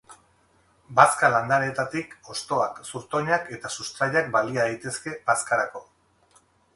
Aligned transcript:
Bazka-landareetatik 0.99 2.15
hostoak, 2.31 2.79
zurtoinak 2.91 3.51
eta 3.57 3.71
sustraiak 3.75 4.31
balia 4.37 4.65
daitezke 4.71 5.15
bazkarako. 5.29 5.83